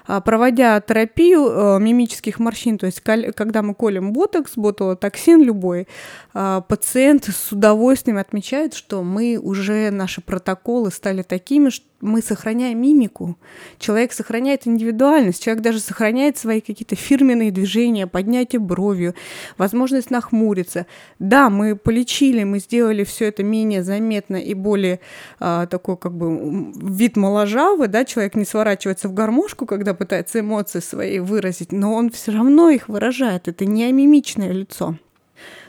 а, 0.06 0.22
проводя 0.22 0.80
терапию 0.82 1.48
э, 1.48 1.80
мимических 1.80 2.40
морщин, 2.40 2.78
то 2.78 2.86
есть 2.86 3.02
когда 3.02 3.62
мы 3.62 3.74
колем 3.74 4.12
ботокс, 4.12 4.54
ботулотоксин 4.56 5.42
любой, 5.42 5.88
а, 6.34 6.62
пациенты 6.62 7.32
с 7.32 7.52
удовольствием 7.52 7.73
отмечают, 8.22 8.74
что 8.74 9.04
мы 9.04 9.38
уже, 9.42 9.92
наши 9.92 10.22
протоколы 10.22 10.92
стали 10.92 11.22
такими, 11.22 11.70
что 11.70 11.86
мы 12.04 12.22
сохраняем 12.22 12.82
мимику, 12.82 13.38
человек 13.80 14.12
сохраняет 14.12 14.68
индивидуальность, 14.68 15.42
человек 15.42 15.64
даже 15.64 15.80
сохраняет 15.80 16.38
свои 16.38 16.60
какие-то 16.60 16.96
фирменные 16.96 17.50
движения, 17.50 18.08
поднятие 18.08 18.60
бровью, 18.60 19.16
возможность 19.58 20.12
нахмуриться. 20.12 20.86
Да, 21.20 21.50
мы 21.50 21.78
полечили, 21.78 22.44
мы 22.44 22.60
сделали 22.60 23.06
все 23.06 23.30
это 23.30 23.44
менее 23.44 23.84
заметно 23.84 24.36
и 24.36 24.54
более 24.54 25.00
а, 25.40 25.66
такой 25.68 25.96
как 25.96 26.14
бы 26.14 26.74
вид 26.76 27.16
моложавы, 27.16 27.88
да, 27.88 28.04
человек 28.04 28.36
не 28.36 28.46
сворачивается 28.46 29.08
в 29.08 29.14
гармошку, 29.14 29.66
когда 29.66 29.94
пытается 29.94 30.42
эмоции 30.42 30.82
свои 30.82 31.20
выразить, 31.20 31.72
но 31.72 31.94
он 31.94 32.12
все 32.12 32.34
равно 32.34 32.70
их 32.70 32.90
выражает, 32.90 33.48
это 33.48 33.66
не 33.66 33.90
мимичное 33.94 34.52
лицо 34.52 34.98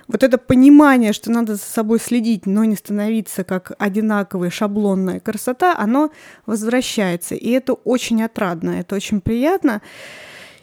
вот 0.07 0.23
это 0.23 0.39
понимание, 0.39 1.13
что 1.13 1.31
надо 1.31 1.55
за 1.55 1.63
собой 1.63 1.99
следить, 1.99 2.47
но 2.47 2.65
не 2.65 2.77
становиться 2.77 3.45
как 3.45 3.73
одинаковая 3.79 4.51
шаблонная 4.51 5.21
красота, 5.21 5.75
оно 5.77 6.11
возвращается. 6.47 7.35
И 7.35 7.51
это 7.51 7.73
очень 7.73 8.23
отрадно, 8.23 8.71
это 8.71 8.97
очень 8.97 9.21
приятно. 9.21 9.81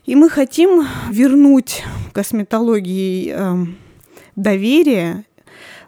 И 0.05 0.15
мы 0.15 0.29
хотим 0.29 0.87
вернуть 1.09 1.83
косметологии 2.13 3.33
э, 3.35 3.65
доверие 4.35 5.25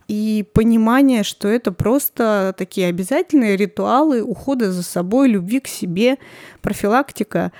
и 0.08 0.46
понимание, 0.54 1.24
что 1.24 1.48
это 1.48 1.72
просто 1.72 2.54
такие 2.58 2.88
обязательные 2.88 3.56
ритуалы 3.56 4.22
ухода 4.22 4.72
за 4.72 4.84
собой, 4.84 5.30
любви 5.30 5.60
к 5.60 5.68
себе, 5.68 6.18
профилактика. 6.62 7.52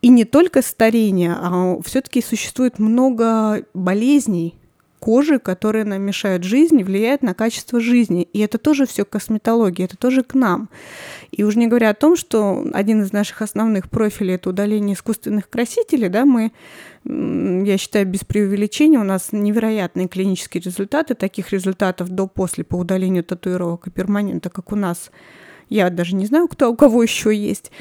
И 0.00 0.08
не 0.08 0.24
только 0.24 0.62
старение, 0.62 1.34
а 1.36 1.78
все-таки 1.84 2.22
существует 2.22 2.78
много 2.78 3.64
болезней, 3.74 4.59
кожи, 5.00 5.38
которые 5.38 5.84
нам 5.84 6.02
мешают 6.02 6.44
жизни, 6.44 6.82
влияют 6.82 7.22
на 7.22 7.34
качество 7.34 7.80
жизни. 7.80 8.22
И 8.22 8.38
это 8.38 8.58
тоже 8.58 8.86
все 8.86 9.04
косметология, 9.04 9.86
это 9.86 9.96
тоже 9.96 10.22
к 10.22 10.34
нам. 10.34 10.68
И 11.30 11.42
уже 11.42 11.58
не 11.58 11.66
говоря 11.66 11.90
о 11.90 11.94
том, 11.94 12.16
что 12.16 12.64
один 12.72 13.02
из 13.02 13.12
наших 13.12 13.42
основных 13.42 13.88
профилей 13.90 14.34
это 14.34 14.50
удаление 14.50 14.94
искусственных 14.94 15.48
красителей, 15.48 16.08
да, 16.08 16.24
мы, 16.24 16.52
я 17.04 17.78
считаю, 17.78 18.06
без 18.06 18.20
преувеличения, 18.20 19.00
у 19.00 19.04
нас 19.04 19.30
невероятные 19.32 20.06
клинические 20.06 20.62
результаты, 20.62 21.14
таких 21.14 21.50
результатов 21.50 22.10
до-после 22.10 22.62
по 22.62 22.76
удалению 22.76 23.24
татуировок 23.24 23.86
и 23.86 23.90
перманента, 23.90 24.50
как 24.50 24.70
у 24.70 24.76
нас, 24.76 25.10
я 25.70 25.88
даже 25.88 26.14
не 26.14 26.26
знаю, 26.26 26.46
кто, 26.46 26.70
у 26.70 26.76
кого 26.76 27.02
еще 27.02 27.34
есть. 27.34 27.72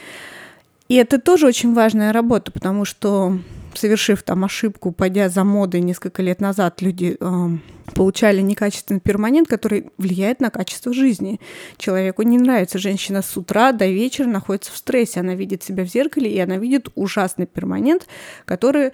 И 0.87 0.95
это 0.95 1.19
тоже 1.19 1.45
очень 1.45 1.73
важная 1.73 2.11
работа, 2.11 2.51
потому 2.51 2.85
что 2.85 3.37
совершив 3.73 4.23
там 4.23 4.45
ошибку, 4.45 4.91
пойдя 4.91 5.29
за 5.29 5.43
модой 5.43 5.81
несколько 5.81 6.21
лет 6.21 6.41
назад, 6.41 6.81
люди 6.81 7.17
э, 7.19 7.49
получали 7.93 8.41
некачественный 8.41 8.99
перманент, 8.99 9.47
который 9.47 9.91
влияет 9.97 10.39
на 10.39 10.49
качество 10.49 10.93
жизни. 10.93 11.39
Человеку 11.77 12.21
не 12.23 12.37
нравится. 12.37 12.77
Женщина 12.79 13.21
с 13.21 13.35
утра 13.37 13.71
до 13.71 13.87
вечера 13.87 14.27
находится 14.27 14.71
в 14.71 14.77
стрессе. 14.77 15.19
Она 15.19 15.35
видит 15.35 15.63
себя 15.63 15.83
в 15.83 15.87
зеркале, 15.87 16.31
и 16.31 16.39
она 16.39 16.57
видит 16.57 16.89
ужасный 16.95 17.45
перманент, 17.45 18.07
который 18.45 18.91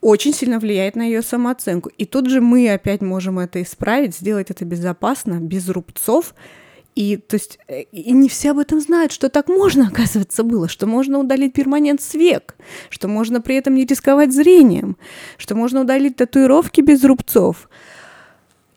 очень 0.00 0.34
сильно 0.34 0.58
влияет 0.58 0.96
на 0.96 1.02
ее 1.02 1.22
самооценку. 1.22 1.88
И 1.96 2.04
тут 2.04 2.28
же 2.28 2.40
мы 2.40 2.68
опять 2.70 3.02
можем 3.02 3.38
это 3.38 3.62
исправить, 3.62 4.16
сделать 4.16 4.50
это 4.50 4.64
безопасно, 4.64 5.34
без 5.34 5.68
рубцов, 5.68 6.34
и, 6.94 7.16
то 7.16 7.36
есть, 7.36 7.58
э, 7.68 7.82
и 7.82 8.12
не 8.12 8.28
все 8.28 8.50
об 8.50 8.58
этом 8.58 8.80
знают, 8.80 9.12
что 9.12 9.28
так 9.28 9.48
можно, 9.48 9.88
оказывается, 9.92 10.42
было, 10.42 10.68
что 10.68 10.86
можно 10.86 11.18
удалить 11.18 11.54
перманент 11.54 12.00
с 12.00 12.14
век, 12.14 12.56
что 12.90 13.08
можно 13.08 13.40
при 13.40 13.56
этом 13.56 13.74
не 13.74 13.84
рисковать 13.84 14.32
зрением, 14.32 14.96
что 15.38 15.54
можно 15.54 15.82
удалить 15.82 16.16
татуировки 16.16 16.80
без 16.80 17.04
рубцов, 17.04 17.68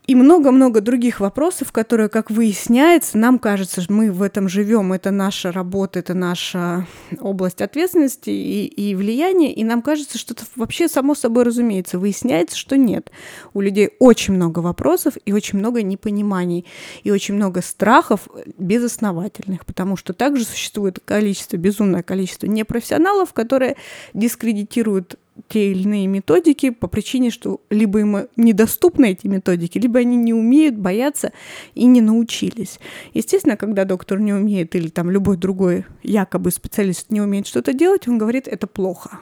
и 0.08 0.16
много-много 0.16 0.82
других 0.82 1.20
вопросов, 1.20 1.72
которые, 1.72 2.10
как 2.10 2.30
выясняется, 2.30 3.18
нам 3.18 3.40
кажется, 3.40 3.82
что 3.82 3.94
мы 3.94 4.12
в 4.12 4.22
этом 4.22 4.48
живем, 4.48 4.94
это 4.94 5.12
наша 5.12 5.52
работа, 5.52 6.00
это 6.00 6.14
наша 6.14 6.86
область 7.20 7.62
ответственности 7.62 8.30
и, 8.30 8.66
и 8.66 8.96
влияния, 8.96 9.54
и 9.54 9.64
нам 9.64 9.82
кажется, 9.82 10.18
что 10.18 10.34
это 10.34 10.44
вообще 10.56 10.88
само 10.88 11.16
собой 11.16 11.44
разумеется. 11.44 11.98
Выясняется, 11.98 12.58
что 12.58 12.78
нет. 12.78 13.12
У 13.54 13.62
людей 13.62 13.92
очень 14.00 14.36
много 14.36 14.60
вопросов 14.60 15.16
и 15.26 15.34
очень 15.34 15.60
много 15.60 15.82
непониманий, 15.82 16.66
и 17.04 17.12
очень 17.12 17.36
много 17.36 17.62
страхов 17.62 18.28
безосновательных, 18.58 19.66
потому 19.66 19.98
что 19.98 20.14
также 20.14 20.46
существует 20.46 21.00
количество, 21.04 21.58
безумное 21.58 22.04
количество 22.04 22.46
непрофессионалов, 22.46 23.34
которые 23.34 23.76
дискредитируют 24.14 25.18
те 25.48 25.72
или 25.72 25.84
иные 25.84 26.08
методики 26.08 26.70
по 26.70 26.88
причине, 26.88 27.30
что 27.30 27.62
либо 27.70 28.00
им 28.00 28.28
недоступны 28.36 29.12
эти 29.12 29.28
методики, 29.28 29.78
либо 29.78 30.00
они 30.00 30.16
не 30.16 30.34
умеют, 30.34 30.76
боятся 30.76 31.34
и 31.74 31.86
не 31.86 32.02
научились. 32.02 32.80
Естественно, 33.14 33.58
когда 33.58 33.86
доктор 33.86 34.20
не 34.20 34.34
умеет 34.34 34.76
или 34.76 34.88
там 34.88 35.12
любой 35.12 35.38
другой 35.38 35.86
якобы 36.04 36.52
специалист 36.52 37.10
не 37.10 37.22
умеет 37.22 37.48
что-то 37.48 37.74
делать, 37.74 38.08
он 38.08 38.18
говорит, 38.18 38.48
это 38.48 38.68
плохо. 38.68 39.20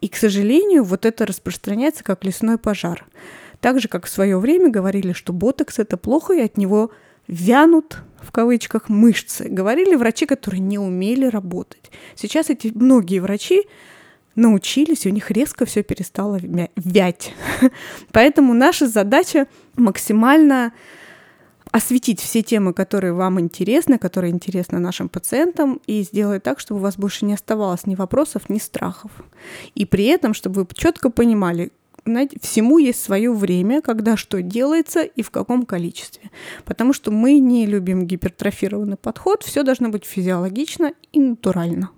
И, 0.00 0.08
к 0.08 0.16
сожалению, 0.16 0.84
вот 0.84 1.06
это 1.06 1.24
распространяется 1.24 2.04
как 2.04 2.24
лесной 2.24 2.58
пожар. 2.58 3.06
Так 3.60 3.80
же, 3.80 3.88
как 3.88 4.04
в 4.04 4.10
свое 4.10 4.38
время 4.38 4.68
говорили, 4.68 5.12
что 5.12 5.32
ботокс 5.32 5.78
это 5.78 5.96
плохо, 5.96 6.34
и 6.34 6.40
от 6.40 6.58
него 6.58 6.90
вянут 7.26 8.02
в 8.20 8.30
кавычках 8.30 8.90
мышцы. 8.90 9.48
Говорили 9.48 9.94
врачи, 9.94 10.26
которые 10.26 10.60
не 10.60 10.78
умели 10.78 11.26
работать. 11.26 11.90
Сейчас 12.14 12.50
эти 12.50 12.70
многие 12.74 13.20
врачи 13.20 13.64
научились, 14.36 15.06
у 15.06 15.10
них 15.10 15.30
резко 15.30 15.64
все 15.64 15.82
перестало 15.82 16.40
вять. 16.76 17.32
Поэтому 18.12 18.54
наша 18.54 18.86
задача 18.86 19.46
максимально 19.76 20.72
осветить 21.70 22.20
все 22.20 22.42
темы, 22.42 22.72
которые 22.72 23.14
вам 23.14 23.40
интересны, 23.40 23.98
которые 23.98 24.32
интересны 24.32 24.78
нашим 24.78 25.08
пациентам, 25.08 25.80
и 25.88 26.02
сделать 26.02 26.44
так, 26.44 26.60
чтобы 26.60 26.80
у 26.80 26.82
вас 26.84 26.96
больше 26.96 27.24
не 27.24 27.34
оставалось 27.34 27.84
ни 27.86 27.96
вопросов, 27.96 28.48
ни 28.48 28.58
страхов. 28.58 29.10
И 29.74 29.84
при 29.84 30.04
этом, 30.04 30.34
чтобы 30.34 30.62
вы 30.62 30.68
четко 30.72 31.10
понимали, 31.10 31.72
знаете, 32.06 32.38
всему 32.40 32.78
есть 32.78 33.02
свое 33.02 33.32
время, 33.32 33.82
когда 33.82 34.16
что 34.16 34.40
делается 34.40 35.02
и 35.02 35.22
в 35.22 35.32
каком 35.32 35.66
количестве. 35.66 36.30
Потому 36.64 36.92
что 36.92 37.10
мы 37.10 37.40
не 37.40 37.66
любим 37.66 38.06
гипертрофированный 38.06 38.96
подход, 38.96 39.42
все 39.42 39.64
должно 39.64 39.88
быть 39.88 40.04
физиологично 40.04 40.92
и 41.12 41.18
натурально. 41.18 41.90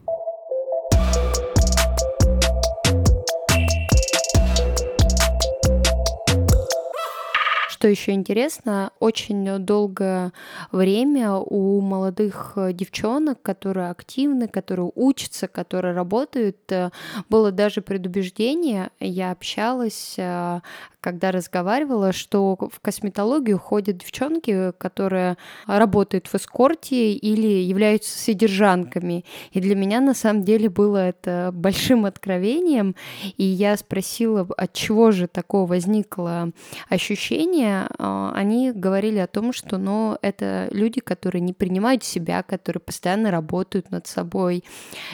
Что 7.77 7.89
еще 7.89 8.13
интересно, 8.13 8.91
очень 9.01 9.59
долгое 9.59 10.33
время 10.73 11.35
у 11.35 11.83
молодых 11.83 12.55
э, 12.57 12.73
девчонок, 12.73 13.43
которые 13.43 13.91
активны, 13.91 14.49
которые 14.49 14.91
учатся, 14.95 15.47
которые 15.47 15.93
работают, 15.93 16.57
э, 16.73 16.89
было 17.29 17.53
даже 17.53 17.83
предубеждение. 17.83 18.89
Я 18.99 19.31
общалась 19.31 20.15
э, 20.17 20.61
когда 21.07 21.31
разговаривала, 21.31 22.11
что 22.11 22.57
в 22.59 22.81
косметологию 22.81 23.61
ходят 23.61 23.99
девчонки, 23.99 24.73
которые 24.77 25.37
работают 25.65 26.27
в 26.27 26.35
эскорте 26.35 27.13
или 27.13 27.63
являются 27.63 28.19
содержанками. 28.19 29.25
И 29.53 29.61
для 29.61 29.77
меня 29.77 30.01
на 30.01 30.15
самом 30.15 30.43
деле 30.43 30.69
было 30.69 30.97
это 30.97 31.51
большим 31.53 32.07
откровением. 32.07 32.97
И 33.37 33.45
я 33.45 33.77
спросила, 33.77 34.49
от 34.57 34.73
чего 34.73 35.13
же 35.13 35.29
такое 35.29 35.65
возникло 35.67 36.51
ощущение. 36.89 37.87
А, 37.99 38.33
они 38.35 38.73
говорили 38.73 39.19
о 39.19 39.29
том, 39.29 39.53
что 39.53 39.79
ну, 39.79 40.19
это 40.23 40.67
люди, 40.73 40.99
которые 40.99 41.41
не 41.41 41.53
принимают 41.53 42.03
себя, 42.03 42.43
которые 42.43 42.81
постоянно 42.81 43.31
работают 43.31 43.93
над 43.93 44.09
собой. 44.09 44.65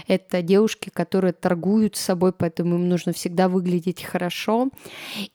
Это 0.08 0.40
девушки, 0.40 0.88
которые 0.88 1.34
торгуют 1.34 1.96
собой, 1.96 2.32
поэтому 2.32 2.76
им 2.76 2.88
нужно 2.88 3.12
всегда 3.12 3.50
выглядеть 3.50 4.02
хорошо. 4.02 4.70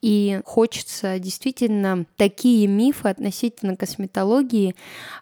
И 0.01 0.41
хочется 0.47 1.19
действительно 1.19 2.05
такие 2.15 2.67
мифы 2.67 3.09
относительно 3.09 3.75
косметологии 3.75 4.75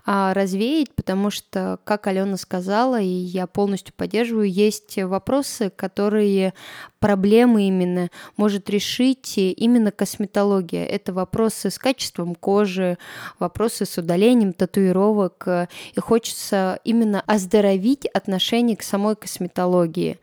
а, 0.06 0.36
развеять, 0.36 0.94
потому 0.94 1.32
что, 1.32 1.80
как 1.84 2.06
Алена 2.06 2.38
сказала, 2.38 3.02
и 3.02 3.08
я 3.08 3.48
полностью 3.48 3.96
поддерживаю, 3.98 4.48
есть 4.48 5.00
вопросы, 5.02 5.72
которые 5.76 6.54
проблемы 7.00 7.68
именно 7.68 8.10
может 8.38 8.70
решить 8.70 9.34
именно 9.38 9.92
косметология. 9.92 10.86
Это 10.86 11.12
вопросы 11.12 11.72
с 11.72 11.80
качеством 11.80 12.36
кожи, 12.36 13.00
вопросы 13.40 13.86
с 13.86 13.98
удалением 13.98 14.54
татуировок. 14.54 15.48
И 15.94 16.00
хочется 16.00 16.80
именно 16.84 17.22
оздоровить 17.26 18.06
отношение 18.06 18.78
к 18.78 18.84
самой 18.84 19.16
косметологии. 19.16 20.20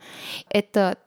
Это 0.49 0.97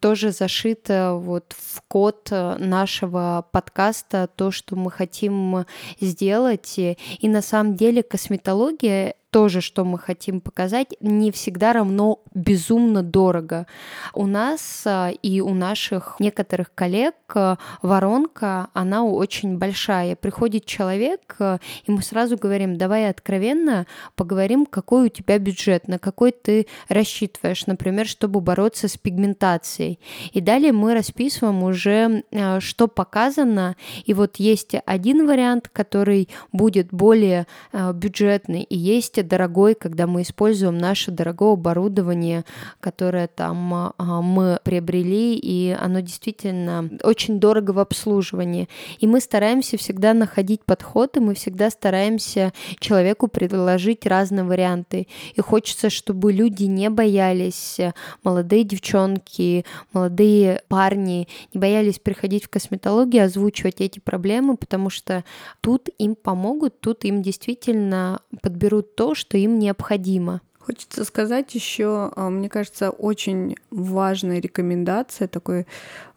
тоже 0.00 0.32
зашито 0.32 1.14
вот 1.20 1.54
в 1.56 1.82
код 1.88 2.28
э, 2.30 2.56
нашего 2.58 3.46
подкаста 3.52 4.28
то, 4.34 4.50
что 4.50 4.74
мы 4.76 4.90
хотим 4.90 5.66
сделать. 6.00 6.78
И 6.78 6.96
на 7.28 7.42
самом 7.42 7.76
деле 7.76 8.02
косметология 8.02 9.14
тоже, 9.30 9.60
что 9.60 9.84
мы 9.84 9.98
хотим 9.98 10.40
показать, 10.40 10.94
не 11.00 11.30
всегда 11.30 11.72
равно 11.72 12.20
безумно 12.34 13.02
дорого. 13.02 13.66
У 14.12 14.26
нас 14.26 14.82
а, 14.86 15.10
и 15.10 15.40
у 15.40 15.54
наших 15.54 16.16
некоторых 16.18 16.74
коллег 16.74 17.14
а, 17.34 17.56
воронка, 17.80 18.68
она 18.74 19.04
очень 19.04 19.56
большая. 19.58 20.16
Приходит 20.16 20.66
человек, 20.66 21.36
а, 21.38 21.58
и 21.84 21.92
мы 21.92 22.02
сразу 22.02 22.36
говорим, 22.36 22.76
давай 22.76 23.08
откровенно 23.08 23.86
поговорим, 24.16 24.66
какой 24.66 25.06
у 25.06 25.08
тебя 25.08 25.38
бюджет, 25.38 25.86
на 25.86 25.98
какой 25.98 26.32
ты 26.32 26.66
рассчитываешь, 26.88 27.66
например, 27.66 28.06
чтобы 28.06 28.40
бороться 28.40 28.88
с 28.88 28.96
пигментацией. 28.96 30.00
И 30.32 30.40
далее 30.40 30.72
мы 30.72 30.94
расписываем 30.94 31.62
уже, 31.62 32.24
что 32.60 32.88
показано, 32.88 33.76
и 34.04 34.14
вот 34.14 34.36
есть 34.36 34.74
один 34.84 35.26
вариант, 35.26 35.68
который 35.72 36.28
будет 36.52 36.88
более 36.90 37.46
бюджетный, 37.72 38.62
и 38.62 38.76
есть 38.76 39.19
дорогой, 39.22 39.74
когда 39.74 40.06
мы 40.06 40.22
используем 40.22 40.78
наше 40.78 41.10
дорогое 41.10 41.54
оборудование, 41.54 42.44
которое 42.80 43.26
там 43.26 43.74
а, 43.74 44.22
мы 44.22 44.58
приобрели, 44.62 45.36
и 45.36 45.76
оно 45.78 46.00
действительно 46.00 46.90
очень 47.02 47.40
дорого 47.40 47.72
в 47.72 47.78
обслуживании. 47.78 48.68
И 48.98 49.06
мы 49.06 49.20
стараемся 49.20 49.76
всегда 49.76 50.14
находить 50.14 50.64
подходы, 50.64 51.20
мы 51.20 51.34
всегда 51.34 51.70
стараемся 51.70 52.52
человеку 52.78 53.28
предложить 53.28 54.06
разные 54.06 54.44
варианты. 54.44 55.06
И 55.34 55.40
хочется, 55.40 55.90
чтобы 55.90 56.32
люди 56.32 56.64
не 56.64 56.90
боялись, 56.90 57.78
молодые 58.22 58.64
девчонки, 58.64 59.64
молодые 59.92 60.62
парни 60.68 61.28
не 61.54 61.60
боялись 61.60 61.98
приходить 61.98 62.44
в 62.44 62.48
косметологию, 62.48 63.24
озвучивать 63.24 63.80
эти 63.80 63.98
проблемы, 63.98 64.56
потому 64.56 64.90
что 64.90 65.24
тут 65.60 65.88
им 65.98 66.14
помогут, 66.14 66.80
тут 66.80 67.04
им 67.04 67.22
действительно 67.22 68.20
подберут 68.42 68.94
то, 68.96 69.09
что 69.14 69.36
им 69.36 69.58
необходимо. 69.58 70.40
Хочется 70.58 71.04
сказать 71.04 71.54
еще, 71.54 72.12
а, 72.14 72.30
мне 72.30 72.48
кажется, 72.48 72.90
очень 72.90 73.56
важная 73.70 74.40
рекомендация, 74.40 75.26
такой 75.26 75.66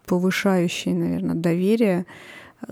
повышающий, 0.05 0.93
наверное, 0.93 1.35
доверие, 1.35 2.05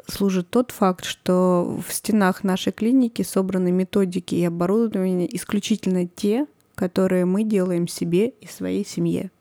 служит 0.08 0.50
тот 0.50 0.72
факт, 0.72 1.06
что 1.06 1.80
в 1.86 1.94
стенах 1.94 2.44
нашей 2.44 2.72
клиники 2.72 3.22
собраны 3.22 3.72
методики 3.72 4.36
и 4.36 4.46
оборудование 4.46 5.34
исключительно 5.36 6.08
те, 6.08 6.46
которые 6.76 7.26
мы 7.26 7.44
делаем 7.44 7.88
себе 7.88 8.30
и 8.30 8.48
своей 8.48 8.86
семье. 8.86 9.32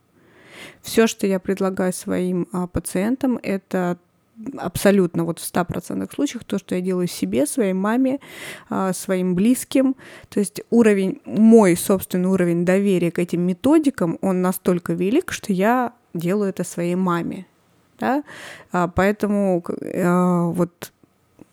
Все, 0.82 1.06
что 1.06 1.26
я 1.26 1.40
предлагаю 1.40 1.92
своим 1.92 2.48
а, 2.52 2.66
пациентам, 2.66 3.38
это 3.42 3.98
абсолютно 4.56 5.24
вот 5.24 5.38
в 5.38 5.42
100% 5.42 6.12
случаях 6.14 6.44
то, 6.44 6.58
что 6.58 6.74
я 6.74 6.80
делаю 6.80 7.06
себе, 7.06 7.46
своей 7.46 7.72
маме, 7.72 8.20
а, 8.68 8.92
своим 8.92 9.34
близким. 9.34 9.96
То 10.28 10.40
есть 10.40 10.62
уровень, 10.70 11.20
мой 11.24 11.76
собственный 11.76 12.28
уровень 12.28 12.64
доверия 12.64 13.10
к 13.10 13.18
этим 13.18 13.42
методикам, 13.42 14.18
он 14.20 14.42
настолько 14.42 14.92
велик, 14.92 15.32
что 15.32 15.52
я 15.52 15.92
делаю 16.14 16.50
это 16.50 16.64
своей 16.64 16.94
маме. 16.94 17.46
Да? 17.98 18.22
А, 18.72 18.88
поэтому 18.88 19.62
а, 19.68 20.46
вот 20.48 20.92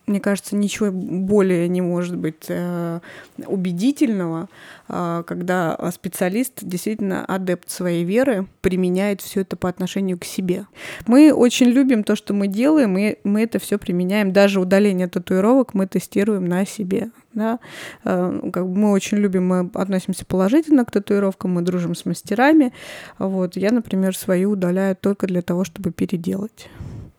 мне 0.08 0.20
кажется, 0.20 0.56
ничего 0.56 0.90
более 0.90 1.68
не 1.68 1.80
может 1.80 2.16
быть 2.16 2.46
э, 2.48 3.00
убедительного, 3.46 4.48
э, 4.88 5.22
когда 5.26 5.78
специалист 5.92 6.54
действительно 6.62 7.24
адепт 7.24 7.70
своей 7.70 8.04
веры 8.04 8.46
применяет 8.60 9.20
все 9.20 9.42
это 9.42 9.56
по 9.56 9.68
отношению 9.68 10.18
к 10.18 10.24
себе. 10.24 10.66
Мы 11.06 11.32
очень 11.32 11.66
любим 11.66 12.02
то, 12.04 12.16
что 12.16 12.34
мы 12.34 12.48
делаем, 12.48 12.96
и 12.98 13.16
мы 13.24 13.42
это 13.42 13.58
все 13.58 13.78
применяем. 13.78 14.32
Даже 14.32 14.60
удаление 14.60 15.08
татуировок 15.08 15.74
мы 15.74 15.86
тестируем 15.86 16.46
на 16.46 16.64
себе. 16.66 17.10
Да? 17.34 17.58
Э, 18.04 18.50
как 18.52 18.64
мы 18.64 18.90
очень 18.92 19.18
любим, 19.18 19.46
мы 19.46 19.70
относимся 19.74 20.24
положительно 20.24 20.84
к 20.84 20.90
татуировкам, 20.90 21.52
мы 21.52 21.62
дружим 21.62 21.94
с 21.94 22.04
мастерами. 22.04 22.72
Вот. 23.18 23.56
Я, 23.56 23.70
например, 23.70 24.16
свою 24.16 24.52
удаляю 24.52 24.96
только 24.96 25.26
для 25.26 25.42
того, 25.42 25.64
чтобы 25.64 25.92
переделать 25.92 26.68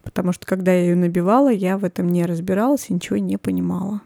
потому 0.09 0.33
что 0.33 0.47
когда 0.47 0.73
я 0.73 0.81
ее 0.81 0.95
набивала, 0.95 1.49
я 1.49 1.77
в 1.77 1.85
этом 1.85 2.09
не 2.09 2.25
разбиралась 2.25 2.89
и 2.89 2.93
ничего 2.93 3.17
не 3.17 3.37
понимала. 3.37 4.01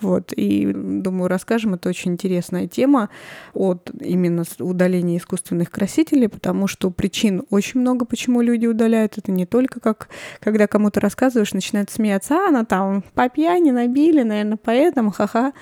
Вот, 0.00 0.32
и 0.32 0.72
думаю, 0.72 1.28
расскажем, 1.28 1.74
это 1.74 1.90
очень 1.90 2.12
интересная 2.12 2.66
тема 2.66 3.10
от 3.52 3.90
именно 4.00 4.44
удаления 4.58 5.18
искусственных 5.18 5.70
красителей, 5.70 6.28
потому 6.28 6.66
что 6.66 6.90
причин 6.90 7.44
очень 7.50 7.80
много, 7.80 8.06
почему 8.06 8.40
люди 8.40 8.66
удаляют. 8.66 9.18
Это 9.18 9.30
не 9.30 9.44
только 9.44 9.80
как, 9.80 10.08
когда 10.40 10.66
кому-то 10.66 10.98
рассказываешь, 11.00 11.52
начинают 11.52 11.90
смеяться, 11.90 12.34
а, 12.34 12.48
она 12.48 12.64
там 12.64 13.04
по 13.14 13.28
пьяни 13.28 13.70
набили, 13.70 14.22
наверное, 14.22 14.58
поэтому, 14.60 15.10
ха-ха, 15.10 15.52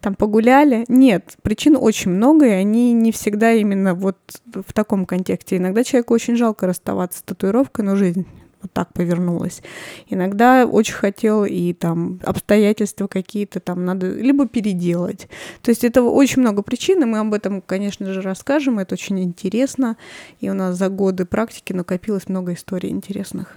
там 0.00 0.14
погуляли. 0.14 0.84
Нет, 0.88 1.36
причин 1.42 1.76
очень 1.76 2.12
много, 2.12 2.46
и 2.46 2.50
они 2.50 2.92
не 2.92 3.10
всегда 3.10 3.52
именно 3.52 3.94
вот 3.94 4.16
в 4.54 4.72
таком 4.72 5.04
контексте. 5.04 5.56
Иногда 5.56 5.84
человеку 5.84 6.14
очень 6.14 6.36
жалко 6.36 6.66
расставаться 6.66 7.18
с 7.18 7.22
татуировкой, 7.22 7.84
но 7.84 7.96
жизнь 7.96 8.26
вот 8.62 8.72
так 8.72 8.92
повернулось. 8.92 9.62
Иногда 10.08 10.66
очень 10.66 10.94
хотел 10.94 11.44
и 11.44 11.72
там 11.72 12.20
обстоятельства 12.24 13.06
какие-то 13.06 13.60
там 13.60 13.84
надо 13.84 14.10
либо 14.12 14.46
переделать. 14.46 15.28
То 15.62 15.70
есть 15.70 15.84
это 15.84 16.02
очень 16.02 16.42
много 16.42 16.62
причин, 16.62 17.02
и 17.02 17.06
мы 17.06 17.18
об 17.18 17.34
этом, 17.34 17.60
конечно 17.60 18.12
же, 18.12 18.22
расскажем. 18.22 18.78
Это 18.78 18.94
очень 18.94 19.20
интересно. 19.20 19.96
И 20.40 20.48
у 20.48 20.54
нас 20.54 20.76
за 20.76 20.88
годы 20.88 21.26
практики 21.26 21.72
накопилось 21.72 22.28
много 22.28 22.54
историй 22.54 22.90
интересных. 22.90 23.56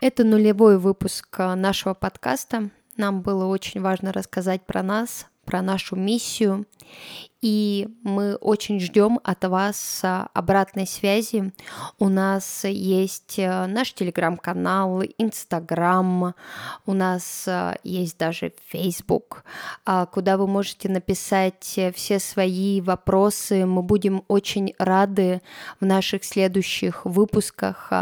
Это 0.00 0.22
нулевой 0.22 0.78
выпуск 0.78 1.36
нашего 1.38 1.92
подкаста. 1.94 2.70
Нам 2.96 3.22
было 3.22 3.46
очень 3.46 3.80
важно 3.80 4.12
рассказать 4.12 4.62
про 4.64 4.82
нас, 4.82 5.26
про 5.46 5.62
нашу 5.62 5.96
миссию 5.96 6.66
и 7.46 7.86
мы 8.02 8.34
очень 8.34 8.80
ждем 8.80 9.20
от 9.22 9.44
вас 9.44 10.00
а, 10.02 10.30
обратной 10.34 10.84
связи. 10.84 11.52
У 12.00 12.08
нас 12.08 12.64
есть 12.64 13.38
э, 13.38 13.66
наш 13.66 13.92
телеграм-канал, 13.92 15.04
инстаграм, 15.16 16.34
у 16.86 16.92
нас 16.92 17.44
а, 17.46 17.76
есть 17.84 18.18
даже 18.18 18.52
Facebook, 18.66 19.44
а, 19.84 20.06
куда 20.06 20.38
вы 20.38 20.48
можете 20.48 20.88
написать 20.88 21.78
все 21.94 22.18
свои 22.18 22.80
вопросы. 22.80 23.64
Мы 23.64 23.82
будем 23.82 24.24
очень 24.26 24.74
рады 24.80 25.40
в 25.78 25.86
наших 25.86 26.24
следующих 26.24 27.04
выпусках 27.04 27.92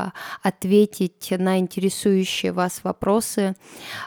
ответить 0.43 1.35
на 1.37 1.59
интересующие 1.59 2.53
вас 2.53 2.81
вопросы, 2.83 3.57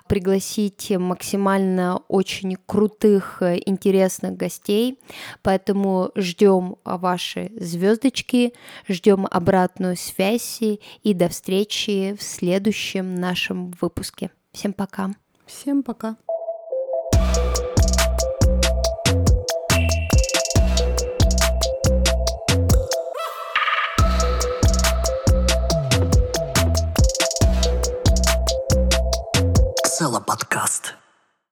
пригласить 0.08 0.90
максимально 0.98 2.02
очень 2.08 2.58
крутых, 2.66 3.44
э, 3.44 3.60
интересных 3.68 4.36
гостей. 4.36 4.98
Поэтому 5.42 6.12
ждем 6.16 6.78
ваши 6.84 7.52
звездочки, 7.60 8.54
ждем 8.88 9.28
обратную 9.30 9.96
связь 9.96 10.62
и 10.62 11.14
до 11.14 11.30
встречи 11.30 12.16
в 12.16 12.24
следующем 12.24 13.16
нашем 13.16 13.72
выпуске. 13.82 14.32
Всем 14.52 14.74
пока. 14.74 15.12
Всем 15.46 15.84
пока. 15.84 16.18
Целый 29.98 30.22
подкаст. 30.22 30.96